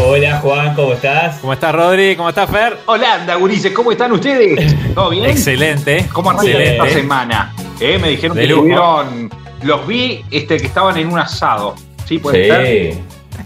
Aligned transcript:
Hola 0.00 0.38
Juan, 0.40 0.74
¿cómo 0.74 0.92
estás? 0.92 1.38
¿Cómo 1.40 1.52
estás 1.52 1.74
Rodri? 1.74 2.14
¿Cómo 2.16 2.28
estás 2.28 2.48
Fer? 2.48 2.78
Hola, 2.86 3.14
anda, 3.14 3.34
gurises, 3.34 3.72
¿cómo 3.72 3.90
están 3.92 4.12
ustedes? 4.12 4.74
¿Todo 4.94 5.10
bien? 5.10 5.26
Excelente. 5.26 6.06
¿Cómo 6.12 6.30
arrancan 6.30 6.48
Excelente. 6.50 6.76
esta 6.88 6.98
semana? 7.00 7.54
Eh, 7.80 7.98
me 7.98 8.08
dijeron 8.10 8.36
De 8.36 8.42
que 8.42 8.48
lujo. 8.48 8.62
tuvieron. 8.62 9.30
Los 9.62 9.86
vi 9.86 10.24
este, 10.30 10.56
que 10.58 10.66
estaban 10.66 10.96
en 10.98 11.08
un 11.12 11.18
asado. 11.18 11.74
¿Sí? 12.06 12.18
¿Puede 12.18 12.46
ser? 12.48 12.92
Sí. 12.94 13.00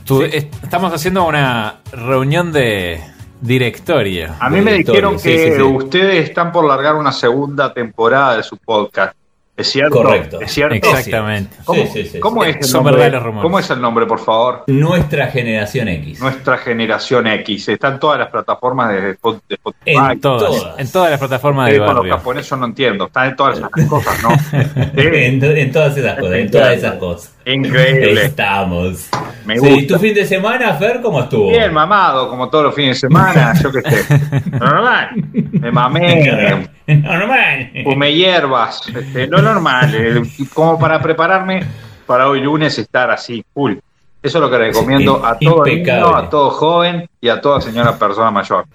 Tu- 0.05 0.23
est- 0.23 0.55
Estamos 0.63 0.93
haciendo 0.93 1.25
una 1.25 1.77
reunión 1.93 2.53
de 2.53 3.01
directorio. 3.41 4.29
A 4.39 4.51
mí 4.51 4.61
me 4.61 4.75
dijeron 4.75 5.19
sí, 5.19 5.31
que 5.31 5.51
sí, 5.53 5.57
sí. 5.57 5.63
ustedes 5.63 6.29
están 6.29 6.53
por 6.53 6.67
largar 6.67 6.97
una 6.97 7.13
segunda 7.13 7.73
temporada 7.73 8.37
de 8.37 8.43
su 8.43 8.57
podcast. 8.59 9.15
¿Es 9.55 9.71
cierto? 9.71 9.97
Correcto. 9.97 10.41
¿Es 10.41 10.51
cierto? 10.51 10.75
Exactamente. 10.75 11.55
¿Cómo, 11.65 11.83
Sí, 11.83 11.89
sí, 11.93 12.07
sí, 12.07 12.21
cómo 12.21 12.43
sí. 12.43 12.51
es 12.51 12.67
el 12.67 12.73
nombre? 12.73 13.21
¿Cómo 13.43 13.59
es 13.59 13.71
el 13.71 13.81
nombre, 13.83 14.07
por 14.07 14.19
favor? 14.19 14.65
Nuestra 14.67 15.27
generación 15.27 15.89
X. 15.89 16.21
Nuestra 16.21 16.57
generación 16.57 17.27
X. 17.27 17.69
Está 17.69 17.89
en 17.89 17.99
todas 18.01 18.19
las 18.19 18.29
plataformas 18.31 18.89
de, 18.91 19.01
de 19.03 19.11
Spotify. 19.11 19.71
En 19.85 20.21
Todas, 20.21 20.51
todas. 20.51 20.79
En 20.81 20.91
todas 20.91 21.11
las 21.11 21.19
plataformas 21.19 21.71
del 21.71 21.85
con 21.85 21.97
los 21.97 22.07
japoneses 22.09 22.49
yo 22.49 22.57
no 22.57 22.67
entiendo. 22.67 23.07
Están 23.07 23.29
en 23.29 23.37
todas 23.37 23.59
esas 23.59 23.71
cosas, 23.89 24.23
¿no? 24.23 24.31
En, 24.95 25.45
en 25.45 25.73
todas 25.73 25.97
esas 25.99 26.19
cosas, 26.19 26.35
en 26.35 26.51
todas 26.51 26.77
esas 26.77 26.95
cosas. 26.95 27.35
Increíble. 27.45 28.25
Estamos. 28.27 29.09
Me 29.45 29.59
Sí, 29.59 29.69
gusta. 29.69 29.95
¿Tu 29.95 30.01
fin 30.01 30.15
de 30.15 30.25
semana, 30.27 30.75
Fer, 30.75 31.01
cómo 31.01 31.21
estuvo? 31.21 31.49
Bien 31.51 31.73
mamado, 31.73 32.29
como 32.29 32.49
todos 32.49 32.65
los 32.67 32.75
fines 32.75 32.97
de 33.01 33.09
semana, 33.09 33.53
yo 33.61 33.73
qué 33.73 33.83
sé. 33.83 34.21
Normal. 34.53 35.09
Me 35.33 35.71
mamé, 35.73 36.69
Normal. 36.87 37.71
fumé 37.85 38.13
hierbas, 38.15 38.83
este, 38.89 39.27
lo 39.27 39.43
normal, 39.43 40.23
como 40.55 40.79
para 40.79 41.01
prepararme 41.01 41.65
para 42.07 42.29
hoy 42.29 42.41
lunes 42.41 42.79
estar 42.79 43.11
así, 43.11 43.45
full. 43.53 43.75
Eso 44.23 44.39
es 44.39 44.43
lo 44.43 44.49
que 44.51 44.59
recomiendo 44.59 45.25
a 45.27 45.37
todo 45.37 45.67
Impecable. 45.67 46.03
niño, 46.05 46.17
a 46.17 46.31
todo 46.31 46.51
joven 46.51 47.09
y 47.21 47.29
a 47.29 47.41
toda 47.41 47.61
señora 47.61 47.99
persona 47.99 48.31
mayor. 48.31 48.67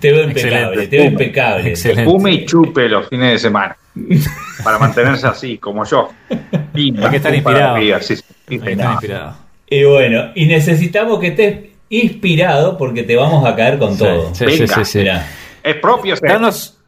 Te 0.00 0.12
veo 0.12 0.24
impecable, 0.24 0.82
Excelente. 0.84 0.86
te 0.88 0.96
veo 0.98 1.06
impecable. 1.06 1.68
Excelente. 1.70 2.04
fume 2.04 2.30
y 2.32 2.44
chupe 2.44 2.86
los 2.90 3.08
fines 3.08 3.32
de 3.32 3.38
semana. 3.38 3.74
Para 4.62 4.78
mantenerse 4.78 5.26
así, 5.26 5.56
como 5.56 5.84
yo. 5.86 6.10
Hay 6.74 6.92
que 7.10 7.16
estar 7.16 7.34
inspirado. 7.34 7.74
arriba, 7.76 8.00
sí, 8.00 8.16
sí. 8.16 8.24
Está 8.50 8.92
inspirado. 8.92 9.36
Y 9.68 9.84
bueno, 9.84 10.30
y 10.34 10.46
necesitamos 10.46 11.18
que 11.20 11.28
estés 11.28 11.58
inspirado 11.88 12.76
porque 12.76 13.02
te 13.04 13.16
vamos 13.16 13.46
a 13.46 13.54
caer 13.54 13.78
con 13.78 13.96
todo. 13.96 14.34
Sí, 14.34 14.44
sí, 14.50 14.60
Venga. 14.60 14.74
sí, 14.76 14.84
sí. 14.84 14.98
Mirá. 14.98 15.26
Es 15.62 15.76
propio 15.76 16.16
ser. 16.16 16.28
Danos, 16.30 16.78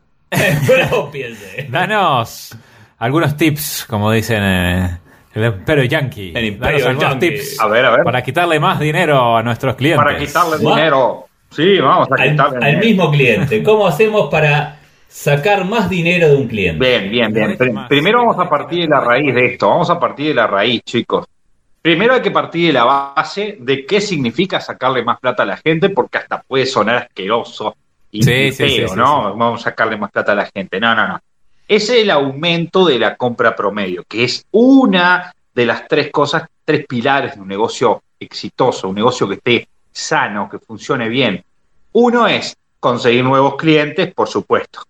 danos 1.69 2.57
algunos 2.99 3.37
tips, 3.37 3.87
como 3.89 4.13
dicen 4.13 4.43
eh, 4.43 4.99
el 5.35 5.45
Imperio 5.47 5.85
Yankee. 5.85 6.33
El 6.35 6.45
Imperio 6.47 6.85
Danos 6.85 7.05
algunos 7.05 7.13
Yankee. 7.23 7.37
tips 7.39 7.61
A 7.61 7.67
ver, 7.69 7.85
a 7.85 7.91
ver. 7.91 8.05
para 8.05 8.23
quitarle 8.23 8.59
más 8.61 8.79
dinero 8.81 9.37
a 9.37 9.43
nuestros 9.43 9.75
clientes. 9.77 10.05
Para 10.05 10.19
quitarle 10.19 10.57
Va. 10.65 10.77
dinero. 10.77 11.27
Sí, 11.51 11.79
vamos 11.79 12.09
a 12.11 12.23
Al, 12.23 12.31
quitarle 12.31 12.57
al 12.57 12.65
dinero. 12.73 12.87
mismo 12.87 13.11
cliente. 13.11 13.63
¿Cómo 13.63 13.87
hacemos 13.87 14.29
para 14.31 14.76
sacar 15.09 15.65
más 15.65 15.89
dinero 15.89 16.29
de 16.29 16.37
un 16.37 16.49
cliente? 16.49 16.85
Bien, 16.85 17.11
bien, 17.11 17.33
bien. 17.33 17.57
Primero 17.89 18.19
vamos 18.19 18.39
a 18.39 18.49
partir 18.49 18.81
de 18.83 18.89
la 18.89 19.01
raíz 19.01 19.35
de 19.35 19.47
esto. 19.47 19.69
Vamos 19.69 19.91
a 19.91 19.99
partir 19.99 20.29
de 20.29 20.35
la 20.35 20.47
raíz, 20.47 20.83
chicos. 20.85 21.27
Primero 21.83 22.15
hay 22.15 22.23
que 22.23 22.31
partir 22.33 22.67
de 22.69 22.73
la 22.73 22.85
base 22.85 23.59
de 23.61 23.87
qué 23.87 24.01
significa 24.01 24.61
sacarle 24.61 25.05
más 25.05 25.21
plata 25.21 25.45
a 25.45 25.47
la 25.47 25.57
gente, 25.57 25.89
porque 25.91 26.19
hasta 26.19 26.43
puede 26.43 26.67
sonar 26.67 26.97
asqueroso 26.97 27.77
y 28.11 28.23
Sí, 28.23 28.51
feo, 28.53 28.69
sí, 28.69 28.69
sí, 28.89 28.97
¿no? 28.97 29.33
sí. 29.33 29.39
Vamos 29.39 29.61
a 29.61 29.65
sacarle 29.71 29.97
más 29.97 30.11
plata 30.11 30.33
a 30.33 30.35
la 30.35 30.47
gente. 30.53 30.81
No, 30.81 30.95
no, 30.95 31.07
no. 31.07 31.21
Es 31.69 31.89
el 31.91 32.11
aumento 32.11 32.85
de 32.87 32.99
la 32.99 33.17
compra 33.17 33.55
promedio, 33.55 34.05
que 34.09 34.25
es 34.25 34.45
una 34.51 35.33
de 35.55 35.67
las 35.67 35.87
tres 35.87 36.11
cosas, 36.11 36.45
tres 36.65 36.87
pilares 36.87 37.37
de 37.37 37.41
un 37.41 37.49
negocio 37.49 38.03
exitoso, 38.19 38.89
un 38.89 38.97
negocio 38.97 39.29
que 39.29 39.35
esté 39.35 39.69
sano, 39.93 40.49
que 40.49 40.59
funcione 40.59 41.09
bien. 41.09 41.45
Uno 41.93 42.27
es 42.27 42.57
conseguir 42.81 43.25
nuevos 43.25 43.57
clientes, 43.57 44.13
por 44.13 44.29
supuesto. 44.29 44.83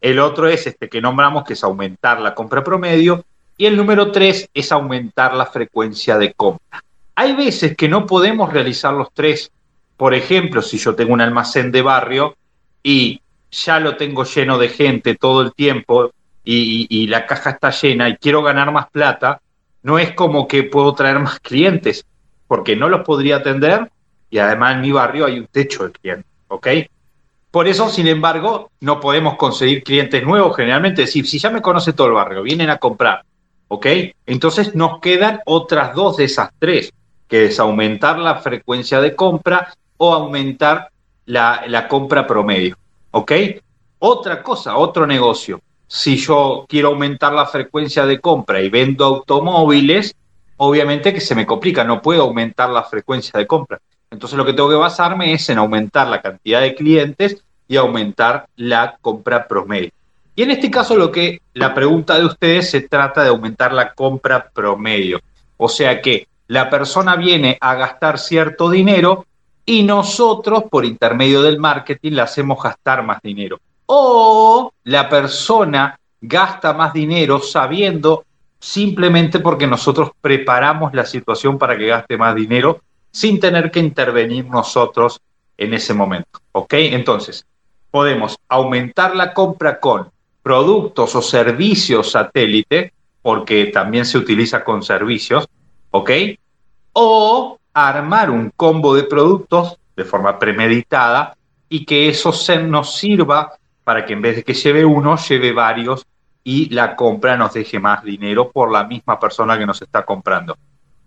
El 0.00 0.18
otro 0.18 0.48
es 0.48 0.66
este 0.66 0.88
que 0.88 1.00
nombramos, 1.00 1.44
que 1.44 1.52
es 1.52 1.64
aumentar 1.64 2.20
la 2.20 2.34
compra 2.34 2.64
promedio. 2.64 3.24
Y 3.56 3.66
el 3.66 3.76
número 3.76 4.10
tres 4.10 4.48
es 4.54 4.72
aumentar 4.72 5.34
la 5.34 5.46
frecuencia 5.46 6.16
de 6.16 6.32
compra. 6.32 6.82
Hay 7.14 7.34
veces 7.34 7.76
que 7.76 7.88
no 7.88 8.06
podemos 8.06 8.50
realizar 8.52 8.94
los 8.94 9.12
tres. 9.12 9.50
Por 9.96 10.14
ejemplo, 10.14 10.62
si 10.62 10.78
yo 10.78 10.94
tengo 10.94 11.12
un 11.12 11.20
almacén 11.20 11.70
de 11.70 11.82
barrio 11.82 12.36
y 12.82 13.20
ya 13.50 13.80
lo 13.80 13.96
tengo 13.96 14.24
lleno 14.24 14.56
de 14.58 14.68
gente 14.68 15.16
todo 15.16 15.42
el 15.42 15.52
tiempo 15.52 16.12
y, 16.42 17.06
la 17.08 17.26
caja 17.26 17.50
está 17.50 17.70
llena 17.70 18.08
y 18.08 18.16
quiero 18.16 18.42
ganar 18.42 18.72
más 18.72 18.88
plata, 18.90 19.40
no 19.82 19.98
es 19.98 20.12
como 20.12 20.48
que 20.48 20.62
puedo 20.62 20.94
traer 20.94 21.18
más 21.18 21.38
clientes, 21.40 22.06
porque 22.48 22.76
no 22.76 22.88
los 22.88 23.02
podría 23.02 23.36
atender 23.36 23.90
y 24.30 24.38
además 24.38 24.76
en 24.76 24.80
mi 24.80 24.92
barrio 24.92 25.26
hay 25.26 25.38
un 25.38 25.46
techo 25.46 25.84
de 25.84 25.92
clientes, 25.92 26.32
¿ok? 26.48 26.66
Por 27.50 27.66
eso, 27.66 27.88
sin 27.88 28.06
embargo, 28.06 28.70
no 28.80 29.00
podemos 29.00 29.36
conseguir 29.36 29.82
clientes 29.82 30.22
nuevos 30.24 30.56
generalmente. 30.56 31.02
Es 31.02 31.08
decir, 31.08 31.26
si 31.26 31.38
ya 31.38 31.50
me 31.50 31.62
conoce 31.62 31.92
todo 31.92 32.06
el 32.06 32.12
barrio, 32.12 32.42
vienen 32.42 32.70
a 32.70 32.78
comprar, 32.78 33.24
¿ok? 33.68 33.86
Entonces 34.26 34.74
nos 34.74 35.00
quedan 35.00 35.40
otras 35.46 35.94
dos 35.94 36.16
de 36.16 36.24
esas 36.24 36.50
tres, 36.58 36.92
que 37.26 37.46
es 37.46 37.58
aumentar 37.58 38.18
la 38.18 38.36
frecuencia 38.36 39.00
de 39.00 39.16
compra 39.16 39.74
o 39.96 40.14
aumentar 40.14 40.90
la, 41.26 41.64
la 41.66 41.88
compra 41.88 42.26
promedio, 42.26 42.76
¿ok? 43.10 43.32
Otra 43.98 44.42
cosa, 44.42 44.76
otro 44.76 45.06
negocio. 45.06 45.60
Si 45.88 46.16
yo 46.16 46.66
quiero 46.68 46.88
aumentar 46.88 47.32
la 47.32 47.46
frecuencia 47.46 48.06
de 48.06 48.20
compra 48.20 48.60
y 48.60 48.68
vendo 48.68 49.04
automóviles, 49.04 50.14
obviamente 50.56 51.12
que 51.12 51.20
se 51.20 51.34
me 51.34 51.46
complica, 51.46 51.82
no 51.82 52.00
puedo 52.00 52.22
aumentar 52.22 52.70
la 52.70 52.84
frecuencia 52.84 53.38
de 53.38 53.46
compra. 53.46 53.80
Entonces 54.10 54.36
lo 54.36 54.44
que 54.44 54.52
tengo 54.52 54.68
que 54.68 54.74
basarme 54.74 55.32
es 55.32 55.48
en 55.50 55.58
aumentar 55.58 56.08
la 56.08 56.20
cantidad 56.20 56.60
de 56.60 56.74
clientes 56.74 57.42
y 57.68 57.76
aumentar 57.76 58.46
la 58.56 58.96
compra 59.00 59.46
promedio. 59.46 59.90
Y 60.34 60.42
en 60.42 60.50
este 60.50 60.70
caso 60.70 60.96
lo 60.96 61.12
que 61.12 61.40
la 61.54 61.72
pregunta 61.74 62.18
de 62.18 62.24
ustedes 62.24 62.70
se 62.70 62.82
trata 62.82 63.22
de 63.22 63.28
aumentar 63.28 63.72
la 63.72 63.92
compra 63.92 64.50
promedio. 64.52 65.20
O 65.56 65.68
sea 65.68 66.00
que 66.02 66.26
la 66.48 66.68
persona 66.68 67.14
viene 67.14 67.56
a 67.60 67.74
gastar 67.74 68.18
cierto 68.18 68.68
dinero 68.68 69.26
y 69.64 69.84
nosotros 69.84 70.64
por 70.68 70.84
intermedio 70.84 71.42
del 71.42 71.60
marketing 71.60 72.12
le 72.12 72.22
hacemos 72.22 72.60
gastar 72.60 73.04
más 73.04 73.22
dinero. 73.22 73.60
O 73.86 74.72
la 74.84 75.08
persona 75.08 75.96
gasta 76.20 76.72
más 76.72 76.92
dinero 76.92 77.38
sabiendo 77.40 78.24
simplemente 78.58 79.38
porque 79.38 79.66
nosotros 79.66 80.10
preparamos 80.20 80.92
la 80.92 81.06
situación 81.06 81.56
para 81.56 81.78
que 81.78 81.86
gaste 81.86 82.16
más 82.18 82.34
dinero 82.34 82.80
sin 83.10 83.40
tener 83.40 83.70
que 83.70 83.80
intervenir 83.80 84.46
nosotros 84.46 85.20
en 85.56 85.74
ese 85.74 85.94
momento. 85.94 86.40
¿Ok? 86.52 86.74
Entonces, 86.74 87.46
podemos 87.90 88.38
aumentar 88.48 89.14
la 89.16 89.32
compra 89.32 89.80
con 89.80 90.10
productos 90.42 91.14
o 91.14 91.22
servicios 91.22 92.12
satélite, 92.12 92.92
porque 93.22 93.66
también 93.66 94.04
se 94.04 94.18
utiliza 94.18 94.64
con 94.64 94.82
servicios, 94.82 95.46
¿ok? 95.90 96.10
O 96.92 97.58
armar 97.74 98.30
un 98.30 98.50
combo 98.56 98.94
de 98.94 99.04
productos 99.04 99.78
de 99.96 100.04
forma 100.04 100.38
premeditada 100.38 101.36
y 101.68 101.84
que 101.84 102.08
eso 102.08 102.32
se 102.32 102.58
nos 102.62 102.96
sirva 102.96 103.52
para 103.84 104.04
que 104.04 104.14
en 104.14 104.22
vez 104.22 104.36
de 104.36 104.42
que 104.42 104.54
lleve 104.54 104.84
uno, 104.84 105.16
lleve 105.16 105.52
varios 105.52 106.06
y 106.42 106.70
la 106.70 106.96
compra 106.96 107.36
nos 107.36 107.52
deje 107.52 107.78
más 107.78 108.02
dinero 108.02 108.50
por 108.50 108.70
la 108.72 108.84
misma 108.84 109.20
persona 109.20 109.58
que 109.58 109.66
nos 109.66 109.82
está 109.82 110.04
comprando. 110.04 110.56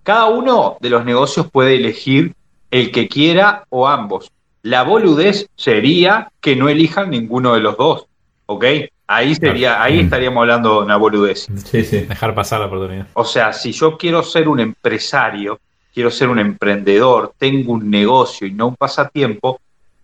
Cada 0.04 0.26
uno 0.26 0.78
de 0.82 0.90
los 0.90 1.06
negocios 1.06 1.50
puede 1.50 1.76
elegir 1.78 2.36
el 2.72 2.92
que 2.92 3.08
quiera 3.08 3.66
o 3.70 3.88
ambos. 3.88 4.32
La 4.62 4.84
boludez 4.84 5.50
sería 5.56 6.32
que 6.42 6.56
no 6.56 6.70
elijan 6.70 7.10
ninguno 7.10 7.54
de 7.54 7.62
los 7.62 7.78
dos, 7.78 8.08
¿ok? 8.46 8.66
Ahí 9.08 9.36
sería, 9.36 9.82
ahí 9.84 10.00
estaríamos 10.00 10.42
hablando 10.42 10.80
de 10.80 10.86
una 10.86 10.98
boludez. 10.98 11.48
Sí, 11.66 11.84
sí. 11.84 12.00
Dejar 12.00 12.34
pasar 12.34 12.62
la 12.62 12.68
oportunidad. 12.68 13.08
O 13.14 13.26
sea, 13.26 13.54
si 13.54 13.72
yo 13.72 13.98
quiero 13.98 14.24
ser 14.24 14.48
un 14.48 14.60
empresario, 14.60 15.60
quiero 15.94 16.10
ser 16.10 16.30
un 16.30 16.40
emprendedor, 16.40 17.34
tengo 17.38 17.74
un 17.74 17.90
negocio 17.90 18.48
y 18.48 18.52
no 18.52 18.68
un 18.68 18.76
pasatiempo, 18.76 19.60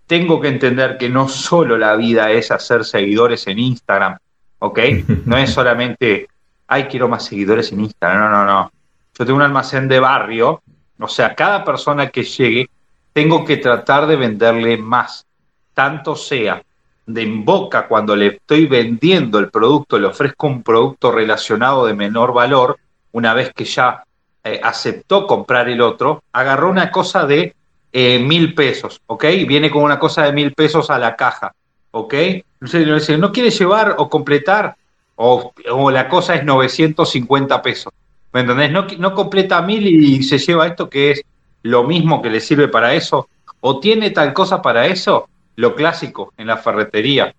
tengo 0.06 0.40
que 0.40 0.48
entender 0.48 0.98
que 0.98 1.10
no 1.10 1.28
solo 1.28 1.78
la 1.78 1.95
vida 1.95 2.31
es 2.31 2.52
hacer 2.52 2.84
seguidores 2.86 3.48
en 3.48 3.60
Instagram, 3.60 4.18
¿ok? 4.60 4.80
No 5.25 5.38
es 5.38 5.52
solamente, 5.52 6.28
ay, 6.68 6.86
quiero 6.86 7.07
más 7.07 7.25
seguidores 7.25 7.72
en 7.72 7.81
Instagram, 7.81 8.19
no, 8.19 8.30
no, 8.30 8.45
no. 8.45 8.72
Yo 9.19 9.25
tengo 9.25 9.36
un 9.36 9.44
almacén 9.44 9.89
de 9.89 10.00
barrio, 10.00 10.62
o 10.98 11.07
sea, 11.10 11.36
cada 11.36 11.66
persona 11.66 12.10
que 12.10 12.24
llegue 12.24 12.69
tengo 13.12 13.44
que 13.44 13.57
tratar 13.57 14.07
de 14.07 14.16
venderle 14.16 14.77
más, 14.77 15.25
tanto 15.74 16.16
sea 16.16 16.63
de 17.06 17.24
en 17.24 17.44
boca 17.44 17.86
cuando 17.88 18.16
le 18.16 18.27
estoy 18.27 18.68
vendiendo 18.68 19.39
el 19.39 19.50
producto, 19.50 20.00
le 20.00 20.07
ofrezco 20.07 20.48
un 20.48 20.63
producto 20.63 21.12
relacionado 21.12 21.86
de 21.86 21.95
menor 21.95 22.33
valor, 22.33 22.80
una 23.12 23.33
vez 23.33 23.51
que 23.54 23.66
ya 23.66 24.04
eh, 24.42 24.62
aceptó 24.63 25.27
comprar 25.27 25.68
el 25.68 25.81
otro, 25.81 26.24
agarró 26.31 26.69
una 26.69 26.89
cosa 26.89 27.25
de 27.25 27.56
eh, 27.92 28.19
mil 28.19 28.54
pesos, 28.54 29.01
¿ok? 29.07 29.25
Viene 29.45 29.69
con 29.69 29.83
una 29.83 30.00
cosa 30.00 30.24
de 30.24 30.31
mil 30.31 30.54
pesos 30.54 30.89
a 30.89 30.98
la 30.98 31.18
caja, 31.18 31.54
¿ok? 31.92 32.13
Entonces, 32.62 33.19
¿no 33.19 33.33
quiere 33.33 33.50
llevar 33.50 33.95
o 33.98 34.10
completar? 34.10 34.77
O, 35.16 35.51
o, 35.71 35.92
la 35.92 36.07
cosa 36.07 36.36
es 36.36 36.45
950 36.45 37.62
pesos, 37.62 37.92
¿me 38.34 38.42
entendés? 38.42 38.72
No, 38.72 38.88
no 38.98 39.14
completa 39.14 39.62
mil 39.62 39.86
y 39.88 40.24
se 40.24 40.38
lleva 40.38 40.68
esto 40.68 40.90
que 40.90 41.12
es 41.12 41.22
lo 41.64 41.84
mismo 41.84 42.22
que 42.22 42.30
le 42.30 42.40
sirve 42.40 42.68
para 42.68 42.94
eso, 42.94 43.28
o 43.62 43.80
tiene 43.80 44.12
tal 44.12 44.34
cosa 44.34 44.62
para 44.62 44.86
eso, 44.86 45.28
lo 45.56 45.76
clásico 45.76 46.34
en 46.38 46.48
la 46.48 46.58
ferretería. 46.58 47.34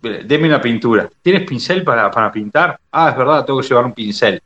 Deme 0.00 0.46
una 0.46 0.60
pintura. 0.60 1.10
¿Tienes 1.20 1.42
pincel 1.42 1.82
para, 1.82 2.10
para 2.10 2.30
pintar? 2.30 2.78
Ah, 2.92 3.10
es 3.10 3.16
verdad, 3.16 3.44
tengo 3.44 3.60
que 3.60 3.66
llevar 3.66 3.86
un 3.86 3.92
pincel. 3.92 4.40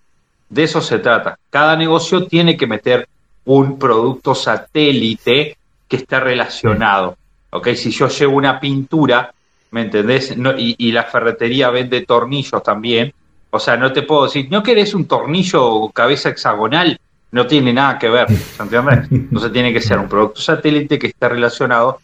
De 0.49 0.63
eso 0.63 0.81
se 0.81 0.99
trata. 0.99 1.39
Cada 1.51 1.77
negocio 1.77 2.27
tiene 2.27 2.57
que 2.57 2.67
meter 2.67 3.09
un 3.45 3.79
producto 3.79 4.35
satélite 4.35 5.57
que 5.87 5.97
esté 5.97 6.19
relacionado. 6.19 7.17
¿Ok? 7.51 7.69
Si 7.75 7.91
yo 7.91 8.09
llevo 8.09 8.37
una 8.37 8.59
pintura, 8.59 9.33
¿me 9.73 9.83
entendés? 9.83 10.35
y, 10.57 10.93
la 10.93 11.05
ferretería 11.05 11.71
vende 11.71 12.07
tornillos 12.07 12.63
también. 12.63 13.13
O 13.51 13.59
sea, 13.59 13.77
no 13.77 13.93
te 13.93 14.03
puedo 14.03 14.25
decir, 14.25 14.49
¿no 14.51 14.63
querés 14.63 14.95
un 14.95 15.07
tornillo 15.07 15.91
cabeza 15.91 16.29
hexagonal? 16.29 16.99
No 17.33 17.47
tiene 17.47 17.73
nada 17.73 17.99
que 17.99 18.09
ver, 18.09 18.27
¿entiendes? 18.59 19.11
Entonces 19.11 19.53
tiene 19.53 19.73
que 19.73 19.81
ser 19.81 19.99
un 19.99 20.09
producto 20.09 20.41
satélite 20.41 20.99
que 20.99 21.09
esté 21.09 21.29
relacionado 21.29 22.01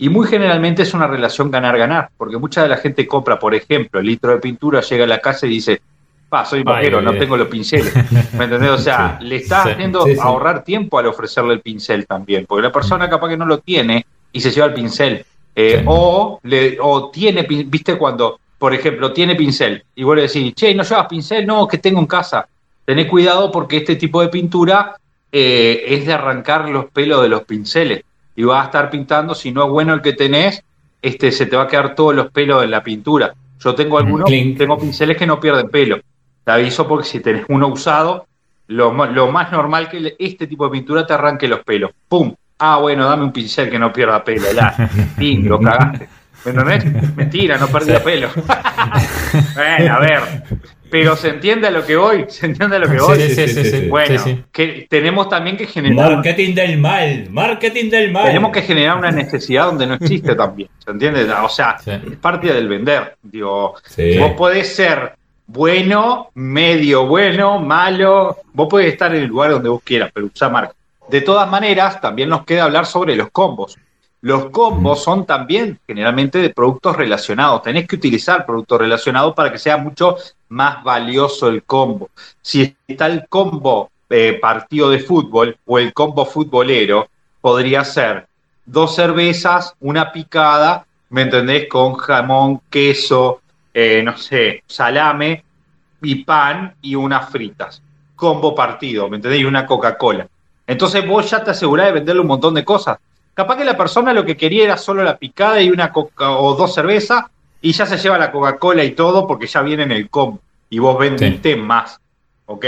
y 0.00 0.08
muy 0.08 0.26
generalmente 0.26 0.82
es 0.82 0.94
una 0.94 1.06
relación 1.06 1.50
ganar-ganar, 1.50 2.08
porque 2.16 2.38
mucha 2.38 2.62
de 2.62 2.70
la 2.70 2.78
gente 2.78 3.06
compra, 3.06 3.38
por 3.38 3.54
ejemplo, 3.54 4.00
el 4.00 4.06
litro 4.06 4.30
de 4.30 4.38
pintura, 4.38 4.80
llega 4.80 5.04
a 5.04 5.06
la 5.06 5.20
casa 5.20 5.46
y 5.46 5.50
dice, 5.50 5.82
pa, 6.30 6.46
soy 6.46 6.62
bajero, 6.62 7.02
no 7.02 7.12
tengo 7.12 7.36
los 7.36 7.48
pinceles. 7.48 7.94
¿Me 8.32 8.44
entendés? 8.44 8.70
O 8.70 8.78
sea, 8.78 9.18
le 9.20 9.36
está 9.36 9.62
haciendo 9.64 10.06
ahorrar 10.22 10.64
tiempo 10.64 10.98
al 10.98 11.04
ofrecerle 11.04 11.52
el 11.52 11.60
pincel 11.60 12.06
también, 12.06 12.46
porque 12.46 12.62
la 12.62 12.72
persona 12.72 13.10
capaz 13.10 13.28
que 13.28 13.36
no 13.36 13.44
lo 13.44 13.58
tiene 13.58 14.06
y 14.32 14.40
se 14.40 14.50
lleva 14.50 14.68
el 14.68 14.72
pincel. 14.72 15.22
Eh, 15.54 15.82
o, 15.84 16.40
le, 16.44 16.78
o 16.80 17.10
tiene, 17.10 17.42
viste, 17.42 17.98
cuando, 17.98 18.39
por 18.60 18.74
ejemplo, 18.74 19.10
tiene 19.10 19.36
pincel 19.36 19.82
y 19.94 20.04
vuelve 20.04 20.20
a 20.20 20.24
decir, 20.24 20.52
che, 20.52 20.74
no 20.74 20.82
llevas 20.82 21.06
pincel, 21.06 21.46
no, 21.46 21.66
que 21.66 21.78
tengo 21.78 21.98
en 21.98 22.04
casa. 22.04 22.46
Tenés 22.84 23.06
cuidado 23.06 23.50
porque 23.50 23.78
este 23.78 23.96
tipo 23.96 24.20
de 24.20 24.28
pintura 24.28 24.96
eh, 25.32 25.82
es 25.86 26.04
de 26.04 26.12
arrancar 26.12 26.68
los 26.68 26.84
pelos 26.90 27.22
de 27.22 27.30
los 27.30 27.44
pinceles 27.44 28.02
y 28.36 28.44
vas 28.44 28.60
a 28.60 28.66
estar 28.66 28.90
pintando, 28.90 29.34
si 29.34 29.50
no 29.50 29.64
es 29.64 29.70
bueno 29.70 29.94
el 29.94 30.02
que 30.02 30.12
tenés, 30.12 30.62
este, 31.00 31.32
se 31.32 31.46
te 31.46 31.56
va 31.56 31.62
a 31.62 31.68
quedar 31.68 31.94
todos 31.94 32.14
los 32.14 32.30
pelos 32.30 32.62
en 32.62 32.70
la 32.70 32.82
pintura. 32.82 33.32
Yo 33.58 33.74
tengo 33.74 33.96
algunos, 33.96 34.28
tengo 34.28 34.78
pinceles 34.78 35.16
que 35.16 35.26
no 35.26 35.40
pierden 35.40 35.70
pelo. 35.70 35.98
Te 36.44 36.52
aviso 36.52 36.86
porque 36.86 37.08
si 37.08 37.20
tenés 37.20 37.46
uno 37.48 37.66
usado, 37.68 38.26
lo, 38.66 38.92
lo 39.06 39.32
más 39.32 39.50
normal 39.52 39.88
que 39.88 40.16
este 40.18 40.46
tipo 40.46 40.66
de 40.66 40.72
pintura 40.72 41.06
te 41.06 41.14
arranque 41.14 41.48
los 41.48 41.60
pelos. 41.60 41.92
¡Pum! 42.08 42.34
Ah, 42.58 42.76
bueno, 42.76 43.06
dame 43.06 43.24
un 43.24 43.32
pincel 43.32 43.70
que 43.70 43.78
no 43.78 43.90
pierda 43.90 44.22
pelo. 44.22 44.52
La, 44.52 44.90
lo 45.18 45.58
cagaste. 45.58 46.19
¿Me 46.44 46.50
entendés? 46.52 47.14
Mentira, 47.16 47.58
no 47.58 47.68
perdí 47.68 47.92
pelo. 48.04 48.28
bueno, 49.54 49.94
a 49.94 50.00
ver. 50.00 50.20
Pero 50.90 51.14
se 51.14 51.28
entiende 51.28 51.68
a 51.68 51.70
lo 51.70 51.86
que 51.86 51.94
voy, 51.94 52.24
se 52.28 52.46
entiende 52.46 52.76
a 52.76 52.78
lo 52.80 52.88
que 52.88 52.98
voy. 52.98 53.20
Sí, 53.20 53.46
sí, 53.46 53.64
sí, 53.64 53.88
bueno, 53.88 54.20
que 54.50 54.86
tenemos 54.90 55.28
también 55.28 55.56
que 55.56 55.66
generar. 55.66 56.16
Marketing 56.16 56.54
del 56.54 56.78
mal, 56.78 57.30
marketing 57.30 57.90
del 57.90 58.10
mal. 58.10 58.26
Tenemos 58.26 58.50
que 58.50 58.62
generar 58.62 58.98
una 58.98 59.12
necesidad 59.12 59.66
donde 59.66 59.86
no 59.86 59.94
existe 59.94 60.34
también. 60.34 60.68
¿Se 60.84 60.90
entiende? 60.90 61.30
O 61.32 61.48
sea, 61.48 61.76
es 61.86 62.16
parte 62.16 62.52
del 62.52 62.68
vender. 62.68 63.16
Digo, 63.22 63.76
vos 64.18 64.32
podés 64.36 64.74
ser 64.74 65.12
bueno, 65.46 66.30
medio 66.34 67.06
bueno, 67.06 67.60
malo. 67.60 68.38
Vos 68.52 68.66
podés 68.68 68.92
estar 68.92 69.14
en 69.14 69.22
el 69.22 69.28
lugar 69.28 69.52
donde 69.52 69.68
vos 69.68 69.82
quieras, 69.84 70.10
pero 70.12 70.26
usa 70.26 70.48
marca. 70.48 70.74
De 71.08 71.20
todas 71.20 71.48
maneras, 71.48 72.00
también 72.00 72.28
nos 72.28 72.44
queda 72.44 72.64
hablar 72.64 72.86
sobre 72.86 73.14
los 73.14 73.30
combos. 73.30 73.76
Los 74.22 74.50
combos 74.50 75.02
son 75.02 75.24
también 75.24 75.78
generalmente 75.86 76.38
de 76.38 76.50
productos 76.50 76.94
relacionados. 76.96 77.62
Tenés 77.62 77.88
que 77.88 77.96
utilizar 77.96 78.44
productos 78.44 78.78
relacionados 78.78 79.34
para 79.34 79.50
que 79.50 79.58
sea 79.58 79.78
mucho 79.78 80.16
más 80.50 80.84
valioso 80.84 81.48
el 81.48 81.62
combo. 81.62 82.10
Si 82.42 82.76
está 82.86 83.06
el 83.06 83.26
combo 83.28 83.90
eh, 84.10 84.38
partido 84.40 84.90
de 84.90 84.98
fútbol 84.98 85.56
o 85.64 85.78
el 85.78 85.94
combo 85.94 86.26
futbolero, 86.26 87.08
podría 87.40 87.82
ser 87.84 88.26
dos 88.66 88.94
cervezas, 88.94 89.74
una 89.80 90.12
picada, 90.12 90.84
¿me 91.08 91.22
entendés? 91.22 91.66
Con 91.68 91.94
jamón, 91.94 92.60
queso, 92.68 93.40
eh, 93.72 94.02
no 94.04 94.18
sé, 94.18 94.62
salame 94.66 95.44
y 96.02 96.24
pan 96.24 96.74
y 96.82 96.94
unas 96.94 97.30
fritas. 97.30 97.82
Combo 98.16 98.54
partido, 98.54 99.08
¿me 99.08 99.16
entendés? 99.16 99.40
Y 99.40 99.44
una 99.44 99.64
Coca-Cola. 99.64 100.28
Entonces 100.66 101.06
vos 101.06 101.28
ya 101.30 101.42
te 101.42 101.52
asegurás 101.52 101.86
de 101.86 101.92
venderle 101.92 102.20
un 102.20 102.28
montón 102.28 102.52
de 102.54 102.64
cosas. 102.64 102.98
Capaz 103.34 103.56
que 103.56 103.64
la 103.64 103.76
persona 103.76 104.12
lo 104.12 104.24
que 104.24 104.36
quería 104.36 104.64
era 104.64 104.76
solo 104.76 105.02
la 105.02 105.16
picada 105.16 105.60
y 105.60 105.70
una 105.70 105.92
coca 105.92 106.32
o 106.32 106.54
dos 106.54 106.74
cervezas 106.74 107.24
y 107.62 107.72
ya 107.72 107.86
se 107.86 107.98
lleva 107.98 108.18
la 108.18 108.32
Coca-Cola 108.32 108.84
y 108.84 108.92
todo 108.92 109.26
porque 109.26 109.46
ya 109.46 109.62
viene 109.62 109.84
en 109.84 109.92
el 109.92 110.10
combo 110.10 110.40
y 110.68 110.78
vos 110.78 110.98
vendiste 110.98 111.56
más, 111.56 112.00
¿ok? 112.46 112.64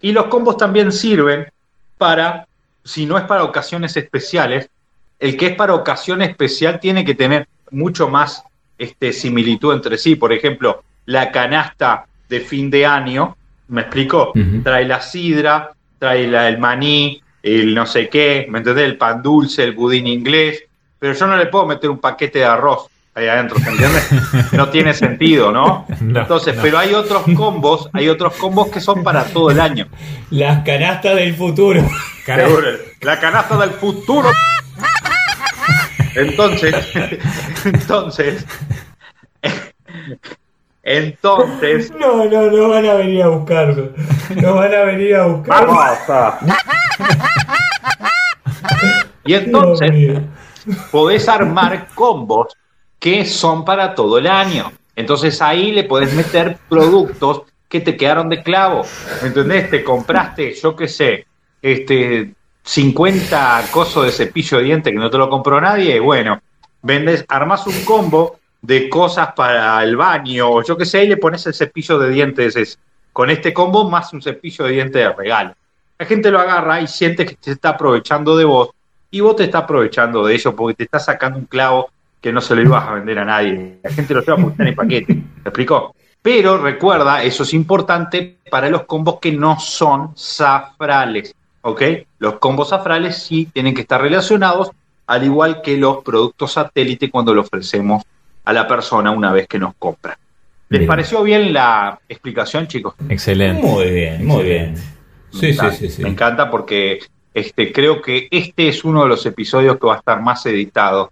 Y 0.00 0.12
los 0.12 0.26
combos 0.26 0.56
también 0.56 0.92
sirven 0.92 1.46
para, 1.98 2.46
si 2.84 3.06
no 3.06 3.18
es 3.18 3.24
para 3.24 3.44
ocasiones 3.44 3.96
especiales, 3.96 4.68
el 5.18 5.36
que 5.36 5.46
es 5.46 5.56
para 5.56 5.74
ocasión 5.74 6.22
especial 6.22 6.80
tiene 6.80 7.04
que 7.04 7.14
tener 7.14 7.46
mucho 7.70 8.08
más 8.08 8.42
este, 8.78 9.12
similitud 9.12 9.72
entre 9.72 9.96
sí. 9.96 10.16
Por 10.16 10.32
ejemplo, 10.32 10.82
la 11.06 11.30
canasta 11.30 12.06
de 12.28 12.40
fin 12.40 12.70
de 12.70 12.86
año, 12.86 13.36
¿me 13.68 13.82
explico? 13.82 14.32
Trae 14.64 14.84
la 14.84 15.00
sidra, 15.00 15.72
trae 15.98 16.26
la, 16.26 16.48
el 16.48 16.58
maní, 16.58 17.21
el 17.42 17.74
no 17.74 17.86
sé 17.86 18.08
qué, 18.08 18.46
¿me 18.48 18.58
entendés? 18.58 18.84
El 18.84 18.96
pan 18.96 19.22
dulce, 19.22 19.64
el 19.64 19.72
budín 19.72 20.06
inglés, 20.06 20.64
pero 20.98 21.14
yo 21.14 21.26
no 21.26 21.36
le 21.36 21.46
puedo 21.46 21.66
meter 21.66 21.90
un 21.90 21.98
paquete 21.98 22.40
de 22.40 22.44
arroz 22.44 22.86
ahí 23.14 23.28
adentro, 23.28 23.58
¿me 23.58 23.70
entiendes? 23.70 24.08
No 24.52 24.68
tiene 24.68 24.94
sentido, 24.94 25.50
¿no? 25.52 25.86
Entonces, 26.00 26.56
pero 26.60 26.78
hay 26.78 26.94
otros 26.94 27.24
combos, 27.36 27.88
hay 27.92 28.08
otros 28.08 28.34
combos 28.36 28.68
que 28.68 28.80
son 28.80 29.02
para 29.02 29.24
todo 29.24 29.50
el 29.50 29.60
año. 29.60 29.86
Las 30.30 30.64
canastas 30.64 31.16
del 31.16 31.34
futuro. 31.34 31.82
La 33.00 33.18
canasta 33.20 33.56
del 33.58 33.70
futuro. 33.70 34.30
Entonces, 36.14 36.74
entonces, 37.64 38.46
entonces. 40.82 41.90
No, 41.92 42.24
no, 42.26 42.50
no 42.50 42.68
van 42.68 42.86
a 42.86 42.94
venir 42.94 43.22
a 43.22 43.28
buscarlo. 43.28 43.92
No 44.36 44.54
van 44.54 44.74
a 44.74 44.82
venir 44.82 45.16
a 45.16 45.26
buscarlo. 45.26 45.78
Y 49.24 49.34
entonces 49.34 50.20
podés 50.90 51.28
armar 51.28 51.88
combos 51.94 52.56
que 52.98 53.24
son 53.24 53.64
para 53.64 53.94
todo 53.94 54.18
el 54.18 54.26
año. 54.26 54.72
Entonces 54.94 55.40
ahí 55.42 55.72
le 55.72 55.84
podés 55.84 56.12
meter 56.14 56.58
productos 56.68 57.42
que 57.68 57.80
te 57.80 57.96
quedaron 57.96 58.28
de 58.28 58.42
clavo. 58.42 58.82
¿Me 59.22 59.28
entendés? 59.28 59.70
Te 59.70 59.82
compraste, 59.82 60.54
yo 60.54 60.76
qué 60.76 60.88
sé, 60.88 61.26
este 61.60 62.34
50 62.64 63.64
cosos 63.70 64.04
de 64.04 64.12
cepillo 64.12 64.58
de 64.58 64.64
diente 64.64 64.92
que 64.92 64.98
no 64.98 65.10
te 65.10 65.18
lo 65.18 65.28
compró 65.28 65.60
nadie. 65.60 65.98
Bueno, 66.00 66.40
vendes, 66.82 67.24
armas 67.28 67.66
un 67.66 67.84
combo 67.84 68.38
de 68.60 68.88
cosas 68.88 69.32
para 69.34 69.82
el 69.82 69.96
baño, 69.96 70.50
o 70.50 70.62
yo 70.62 70.76
qué 70.76 70.84
sé, 70.84 71.04
y 71.04 71.08
le 71.08 71.16
pones 71.16 71.44
el 71.46 71.54
cepillo 71.54 71.98
de 71.98 72.10
dientes 72.10 72.78
con 73.12 73.30
este 73.30 73.52
combo 73.52 73.90
más 73.90 74.12
un 74.12 74.22
cepillo 74.22 74.64
de 74.64 74.72
dientes 74.72 75.02
de 75.02 75.12
regalo. 75.12 75.54
La 75.98 76.06
gente 76.06 76.30
lo 76.30 76.38
agarra 76.38 76.80
y 76.80 76.86
siente 76.86 77.26
que 77.26 77.34
te 77.34 77.52
está 77.52 77.70
aprovechando 77.70 78.36
de 78.36 78.44
vos 78.44 78.70
y 79.12 79.20
vos 79.20 79.36
te 79.36 79.44
estás 79.44 79.62
aprovechando 79.62 80.26
de 80.26 80.34
ello 80.34 80.56
porque 80.56 80.74
te 80.74 80.84
está 80.84 80.98
sacando 80.98 81.38
un 81.38 81.44
clavo 81.44 81.90
que 82.20 82.32
no 82.32 82.40
se 82.40 82.56
lo 82.56 82.62
ibas 82.62 82.88
a 82.88 82.94
vender 82.94 83.18
a 83.18 83.24
nadie. 83.24 83.78
La 83.82 83.90
gente 83.90 84.14
lo 84.14 84.22
lleva 84.22 84.36
porque 84.36 84.52
está 84.52 84.62
en 84.62 84.68
el 84.70 84.74
paquete. 84.74 85.14
¿Me 85.14 85.22
explicó? 85.44 85.94
Pero 86.22 86.56
recuerda, 86.56 87.22
eso 87.22 87.42
es 87.42 87.52
importante 87.52 88.38
para 88.50 88.70
los 88.70 88.84
combos 88.84 89.18
que 89.20 89.30
no 89.30 89.60
son 89.60 90.12
safrales. 90.14 91.34
¿Ok? 91.60 91.82
Los 92.18 92.38
combos 92.38 92.70
safrales 92.70 93.22
sí 93.22 93.48
tienen 93.52 93.74
que 93.74 93.82
estar 93.82 94.00
relacionados, 94.00 94.70
al 95.06 95.24
igual 95.24 95.60
que 95.60 95.76
los 95.76 96.02
productos 96.02 96.52
satélite 96.52 97.10
cuando 97.10 97.34
lo 97.34 97.42
ofrecemos 97.42 98.02
a 98.44 98.52
la 98.52 98.66
persona 98.66 99.10
una 99.10 99.30
vez 99.30 99.46
que 99.46 99.58
nos 99.58 99.74
compra. 99.74 100.18
¿Les 100.70 100.86
pareció 100.86 101.22
bien 101.22 101.52
la 101.52 102.00
explicación, 102.08 102.66
chicos? 102.66 102.94
Excelente. 103.10 103.60
Muy 103.60 103.90
bien, 103.90 104.26
muy 104.26 104.42
bien. 104.42 104.76
Sí, 105.30 105.52
sí, 105.52 105.70
sí, 105.72 105.90
sí. 105.90 106.02
Me 106.02 106.08
encanta 106.08 106.50
porque 106.50 107.00
este, 107.34 107.72
creo 107.72 108.00
que 108.02 108.28
este 108.30 108.68
es 108.68 108.84
uno 108.84 109.02
de 109.04 109.08
los 109.08 109.24
episodios 109.26 109.78
que 109.78 109.86
va 109.86 109.94
a 109.94 109.98
estar 109.98 110.20
más 110.20 110.44
editado 110.46 111.10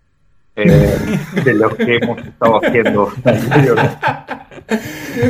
eh, 0.57 0.99
de 1.45 1.55
lo 1.55 1.75
que 1.77 1.97
hemos 1.97 2.19
estado 2.19 2.61
haciendo. 2.63 3.13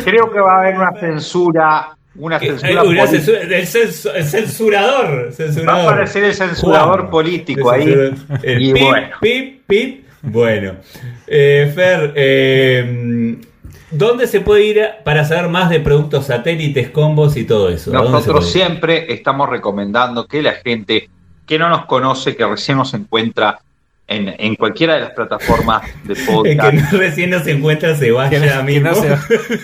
Creo 0.04 0.30
que 0.32 0.40
va 0.40 0.56
a 0.56 0.60
haber 0.60 0.76
una 0.76 0.92
censura 0.98 1.96
una 2.16 2.38
censura 2.40 2.72
una 2.72 2.82
política. 2.82 3.06
censura- 3.06 3.40
el, 3.42 3.66
censu- 3.66 4.12
el 4.14 4.24
censurador, 4.24 5.30
Va 5.68 5.74
a 5.74 5.82
aparecer 5.84 6.24
el 6.24 6.34
censurador 6.34 6.98
Juan. 7.00 7.10
político 7.10 7.72
El 7.72 7.80
ahí. 7.80 7.86
censurador. 7.86 8.40
El 8.42 8.62
Y 8.62 8.72
pip, 8.72 8.82
bueno. 8.82 9.08
pip, 9.20 9.62
pip. 9.66 10.06
Bueno. 10.22 10.72
Eh, 11.26 11.72
Fer, 11.74 12.12
eh, 12.16 13.36
¿dónde 13.90 14.26
se 14.26 14.40
puede 14.40 14.64
ir 14.64 14.80
para 15.04 15.24
saber 15.24 15.48
más 15.48 15.70
de 15.70 15.80
productos 15.80 16.26
satélites, 16.26 16.90
combos 16.90 17.36
y 17.36 17.44
todo 17.44 17.68
eso? 17.68 17.90
¿A 17.90 18.02
dónde 18.02 18.08
se 18.08 18.14
Nosotros 18.14 18.50
siempre 18.50 19.12
estamos 19.12 19.48
recomendando 19.48 20.26
que 20.26 20.42
la 20.42 20.52
gente 20.52 21.08
que 21.46 21.58
no 21.58 21.68
nos 21.68 21.86
conoce, 21.86 22.36
que 22.36 22.46
recién 22.46 22.78
nos 22.78 22.94
encuentra 22.94 23.60
en, 24.10 24.34
en 24.38 24.56
cualquiera 24.56 24.94
de 24.96 25.00
las 25.02 25.10
plataformas 25.12 25.82
de 26.04 26.14
podcast, 26.26 26.70
que 26.70 26.76
no- 26.76 26.98
recién 26.98 27.30
no 27.30 27.38
se 27.40 27.52
encuentra 27.52 27.94
se 27.94 28.06
Que, 28.06 28.10
vaya 28.12 28.38
no- 28.60 28.66
que 28.66 28.80
no 28.80 28.94
se, 28.94 29.18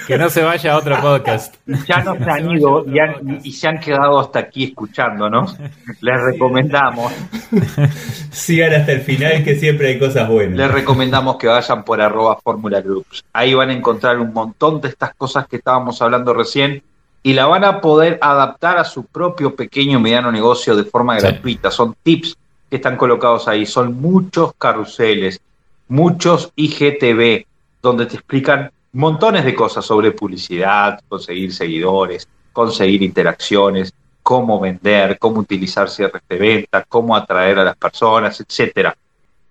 que 0.07 0.17
no 0.19 0.31
se 0.31 0.43
vaya 0.43 0.73
a 0.73 0.77
otro 0.79 0.97
podcast. 1.03 1.55
ya 1.87 2.03
no 2.05 2.15
se 2.17 2.31
han 2.31 2.51
ido 2.51 2.85
y, 2.89 2.99
han- 3.01 3.41
y 3.43 3.53
se 3.53 3.67
han 3.69 3.81
quedado 3.81 4.21
hasta 4.21 4.39
aquí 4.39 4.65
escuchándonos, 4.65 5.57
les 6.01 6.21
recomendamos, 6.23 7.13
Sigan 8.31 8.73
hasta 8.75 8.93
el 8.93 9.01
final 9.01 9.43
que 9.45 9.57
siempre 9.57 9.89
hay 9.89 9.99
cosas 9.99 10.29
buenas. 10.29 10.57
les 10.59 10.71
recomendamos 10.71 11.37
que 11.37 11.47
vayan 11.47 11.85
por 11.85 12.01
arroba 12.01 12.39
Fórmula 12.43 12.81
Groups. 12.81 13.25
Ahí 13.33 13.55
van 13.55 13.71
a 13.71 13.73
encontrar 13.73 14.19
un 14.19 14.33
montón 14.33 14.81
de 14.81 14.89
estas 14.89 15.15
cosas 15.15 15.47
que 15.49 15.57
estábamos 15.57 16.01
hablando 16.03 16.33
recién 16.35 16.83
y 17.23 17.33
la 17.33 17.47
van 17.47 17.65
a 17.65 17.81
poder 17.81 18.19
adaptar 18.21 18.79
a 18.79 18.85
su 18.85 19.05
propio 19.07 19.57
pequeño 19.57 19.99
y 19.99 20.03
mediano 20.03 20.31
negocio 20.31 20.77
de 20.77 20.85
forma 20.85 21.19
Sí. 21.19 21.27
gratuita. 21.27 21.71
Son 21.71 21.95
tips 22.03 22.37
que 22.69 22.77
están 22.77 22.97
colocados 22.97 23.49
ahí. 23.49 23.67
Son 23.67 24.01
muchos 24.01 24.55
carruseles, 24.55 25.41
muchos 25.89 26.53
IGTV, 26.57 27.47
donde 27.83 28.07
te 28.07 28.17
explican 28.17 28.71
montones 28.93 29.45
de 29.45 29.55
cosas 29.55 29.85
sobre 29.85 30.13
publicidad, 30.13 31.01
conseguir 31.09 31.53
seguidores, 31.53 32.29
conseguir 32.53 33.03
interacciones, 33.03 33.93
cómo 34.23 34.59
vender, 34.59 35.19
cómo 35.19 35.41
utilizar 35.41 35.89
cierres 35.89 36.23
de 36.29 36.37
venta, 36.37 36.85
cómo 36.89 37.15
atraer 37.15 37.59
a 37.59 37.65
las 37.65 37.77
personas, 37.77 38.41
etcétera. 38.41 38.97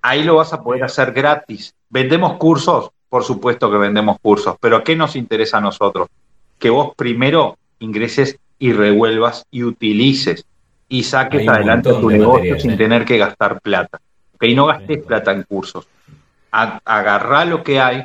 Ahí 0.01 0.23
lo 0.23 0.35
vas 0.35 0.51
a 0.51 0.61
poder 0.61 0.83
hacer 0.83 1.13
gratis. 1.13 1.73
¿Vendemos 1.89 2.37
cursos? 2.37 2.89
Por 3.07 3.23
supuesto 3.23 3.71
que 3.71 3.77
vendemos 3.77 4.17
cursos, 4.21 4.57
pero 4.59 4.83
¿qué 4.83 4.95
nos 4.95 5.15
interesa 5.15 5.59
a 5.59 5.61
nosotros? 5.61 6.09
Que 6.59 6.69
vos 6.69 6.93
primero 6.95 7.57
ingreses 7.79 8.37
y 8.59 8.73
revuelvas 8.73 9.45
y 9.51 9.63
utilices 9.63 10.45
y 10.87 11.03
saques 11.03 11.47
adelante 11.47 11.89
tu 11.93 12.09
negocio 12.09 12.59
sin 12.59 12.71
¿eh? 12.71 12.77
tener 12.77 13.05
que 13.05 13.17
gastar 13.17 13.59
plata. 13.61 13.99
Que 14.39 14.53
no 14.53 14.65
gastes 14.67 15.03
plata 15.03 15.31
en 15.31 15.43
cursos. 15.43 15.87
A- 16.51 16.79
agarrá 16.85 17.45
lo 17.45 17.63
que 17.63 17.79
hay, 17.79 18.03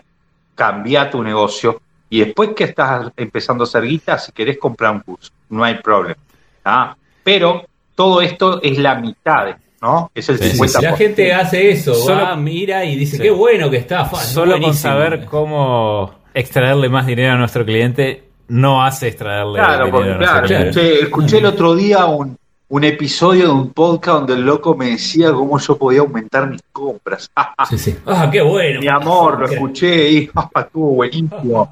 cambia 0.54 1.10
tu 1.10 1.22
negocio 1.22 1.80
y 2.08 2.20
después 2.20 2.50
que 2.56 2.64
estás 2.64 3.10
empezando 3.16 3.64
a 3.64 3.66
hacer 3.66 3.82
guita, 3.84 4.18
si 4.18 4.32
querés 4.32 4.58
comprar 4.58 4.92
un 4.92 5.00
curso, 5.00 5.30
no 5.50 5.62
hay 5.64 5.74
problema. 5.76 6.16
¿ah? 6.64 6.96
Pero 7.22 7.64
todo 7.94 8.20
esto 8.20 8.60
es 8.62 8.78
la 8.78 8.94
mitad, 8.96 9.56
¿no? 9.82 10.10
Es 10.14 10.28
el 10.28 10.38
Sí, 10.38 10.50
sí, 10.50 10.56
50%. 10.58 10.68
si 10.78 10.82
la 10.84 10.96
gente 10.96 11.34
hace 11.34 11.70
eso, 11.70 11.94
Solo- 11.94 12.22
va, 12.22 12.36
mira 12.36 12.84
y 12.84 12.96
dice, 12.96 13.16
Sí. 13.16 13.22
qué 13.22 13.30
bueno 13.30 13.70
que 13.70 13.76
está. 13.76 14.04
fa, 14.06 14.16
Solo 14.16 14.52
con 14.52 14.60
buenísimo". 14.62 14.92
saber 14.92 15.24
cómo 15.26 16.14
extraerle 16.34 16.88
más 16.88 17.06
dinero 17.06 17.34
a 17.34 17.36
nuestro 17.36 17.64
cliente, 17.64 18.24
no 18.48 18.82
hace 18.84 19.08
extraerle 19.08 19.58
Claro, 19.60 19.84
dinero 19.86 19.90
porque, 19.92 20.10
a 20.12 20.18
claro, 20.18 20.46
cliente. 20.46 20.68
escuché, 20.70 21.02
escuché 21.04 21.38
el 21.38 21.46
otro 21.46 21.74
día 21.74 22.06
un, 22.06 22.36
un 22.72 22.84
episodio 22.84 23.46
de 23.46 23.50
un 23.50 23.72
podcast 23.72 24.18
donde 24.18 24.34
el 24.34 24.42
loco 24.42 24.76
me 24.76 24.90
decía 24.90 25.32
cómo 25.32 25.58
yo 25.58 25.76
podía 25.76 26.00
aumentar 26.00 26.48
mis 26.48 26.62
compras. 26.70 27.28
Ah, 27.34 27.52
Sí, 27.68 27.76
sí. 27.76 27.96
Ah, 28.06 28.28
qué 28.30 28.40
bueno. 28.42 28.80
mi 28.80 28.86
amor, 28.86 29.40
lo 29.40 29.46
escuché 29.46 30.08
y 30.12 30.30
estuvo 30.56 30.94
buenísimo. 30.94 31.68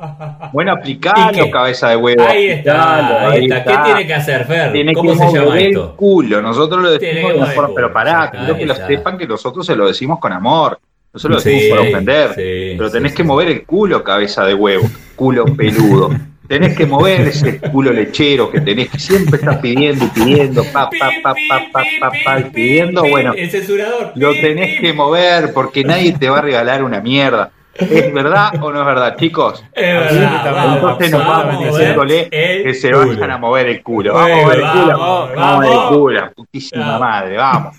Bueno, 0.52 0.72
aplicalo, 0.72 1.48
cabeza 1.52 1.90
de 1.90 1.96
huevo. 1.96 2.24
Ahí 2.26 2.48
está, 2.48 3.30
ahí 3.30 3.44
está. 3.44 3.64
¿Qué 3.64 3.78
tiene 3.84 4.06
que 4.08 4.14
hacer, 4.14 4.44
Fer? 4.44 4.72
Tiene 4.72 4.92
¿Cómo 4.92 5.12
que 5.12 5.18
se 5.18 5.24
llama 5.32 5.44
mover 5.46 5.62
esto? 5.68 5.84
el 5.90 5.96
culo. 5.96 6.42
Nosotros 6.42 6.82
lo 6.82 6.90
decimos 6.90 7.32
de 7.48 7.54
forma, 7.54 7.74
pero 7.76 7.92
pará, 7.92 8.30
quiero 8.32 8.56
que 8.56 8.66
lo 8.66 8.74
sepan 8.74 9.16
que 9.16 9.26
nosotros 9.28 9.64
se 9.64 9.76
lo 9.76 9.86
decimos 9.86 10.18
con 10.18 10.32
amor. 10.32 10.80
No 11.12 11.20
se 11.20 11.28
lo 11.28 11.38
Sí, 11.38 11.50
decimos 11.50 11.78
por 11.78 11.88
ofender. 11.88 12.28
sí, 12.34 12.74
pero 12.76 12.88
sí, 12.88 12.92
tenés 12.92 13.12
sí. 13.12 13.16
que 13.18 13.24
mover 13.24 13.48
el 13.48 13.64
culo, 13.64 14.02
cabeza 14.02 14.44
de 14.44 14.52
huevo, 14.54 14.86
culo 15.16 15.44
peludo. 15.56 16.10
Tenés 16.48 16.76
que 16.76 16.86
mover 16.86 17.20
ese 17.28 17.60
culo 17.60 17.92
lechero 17.92 18.50
que 18.50 18.60
tenés 18.62 18.88
que 18.88 18.98
siempre 18.98 19.36
estás 19.38 19.58
pidiendo 19.58 20.06
y 20.06 20.08
pidiendo, 20.08 20.64
pa, 20.72 20.88
pa, 20.88 21.10
pa, 21.22 21.34
pa, 21.48 21.60
pa, 21.72 21.82
pa, 22.00 22.10
pa, 22.24 22.40
y 22.40 22.44
pidiendo. 22.44 23.02
Bueno, 23.04 23.34
El 23.36 23.50
censurador. 23.50 24.12
lo 24.14 24.32
tenés 24.32 24.80
que 24.80 24.92
mover 24.94 25.52
porque 25.52 25.84
nadie 25.84 26.12
te 26.12 26.28
va 26.30 26.38
a 26.38 26.42
regalar 26.42 26.82
una 26.82 27.00
mierda. 27.00 27.50
¿Es 27.74 28.12
verdad 28.14 28.50
o 28.62 28.72
no 28.72 28.80
es 28.80 28.86
verdad, 28.86 29.16
chicos? 29.18 29.62
Es 29.74 29.86
verdad, 29.94 30.52
vamos, 30.54 30.76
Entonces 30.76 31.10
nos 31.12 31.26
vamos 31.26 31.64
diciéndole 31.64 32.28
que 32.30 32.74
se 32.74 32.90
culo. 32.92 33.06
vayan 33.08 33.30
a 33.30 33.38
mover 33.38 33.66
el 33.68 33.82
culo. 33.82 34.14
Vamos 34.14 34.30
a 34.30 34.36
mover 34.42 34.58
el 34.58 34.70
culo. 34.70 34.98
vamos, 34.98 35.30
Vamos 35.36 35.38
a 35.38 35.54
mover 35.56 35.70
el 35.70 35.76
vamos. 35.76 35.96
culo, 35.98 36.32
putísima 36.34 36.84
Vamos. 36.86 37.00
madre, 37.00 37.36
vamos. 37.36 37.76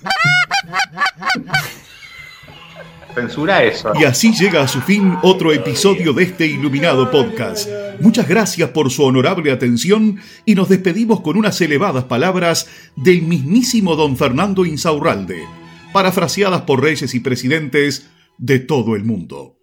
Censura 3.15 3.63
eso. 3.63 3.91
Y 3.99 4.03
así 4.05 4.31
llega 4.33 4.61
a 4.61 4.67
su 4.67 4.79
fin 4.81 5.17
otro 5.23 5.51
episodio 5.51 6.13
de 6.13 6.23
este 6.23 6.45
iluminado 6.45 7.09
podcast. 7.09 7.67
Muchas 8.01 8.27
gracias 8.27 8.70
por 8.70 8.91
su 8.91 9.03
honorable 9.03 9.51
atención 9.51 10.20
y 10.46 10.56
nos 10.56 10.70
despedimos 10.70 11.22
con 11.22 11.38
unas 11.38 11.60
elevadas 11.60 12.06
palabras 12.06 12.68
del 12.96 13.24
mismísimo 13.24 13.96
don 13.96 14.15
Fernando 14.15 14.65
Insaurralde, 14.65 15.44
parafraseadas 15.91 16.62
por 16.62 16.82
reyes 16.82 17.13
y 17.13 17.20
presidentes 17.20 18.10
de 18.38 18.60
todo 18.60 18.96
el 18.96 19.03
mundo. 19.03 19.58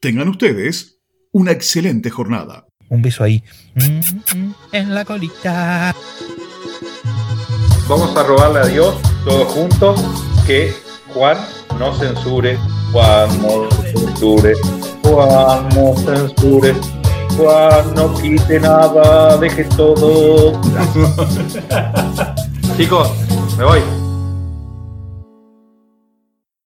Tengan 0.00 0.28
ustedes 0.28 1.00
una 1.32 1.52
excelente 1.52 2.10
jornada. 2.10 2.66
Un 2.90 3.02
beso 3.02 3.24
ahí. 3.24 3.42
En 4.72 4.94
la 4.94 5.04
colita. 5.04 5.94
Vamos 7.88 8.14
a 8.16 8.22
robarle 8.22 8.60
a 8.60 8.66
Dios 8.66 8.94
todos 9.24 9.48
juntos 9.48 10.04
que 10.46 10.72
Juan 11.14 11.38
no 11.78 11.94
censure. 11.98 12.58
Juan 12.92 13.42
no 13.42 13.70
censure. 13.70 14.54
Juan 15.02 15.68
no 15.70 15.94
censure. 15.96 16.97
Juan 17.38 17.94
no 17.94 18.12
quite 18.14 18.58
nada, 18.58 19.36
deje 19.36 19.62
todo. 19.76 20.60
Chicos, 22.76 23.08
me 23.56 23.64
voy. 23.64 23.97